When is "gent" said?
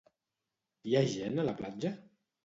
1.15-1.41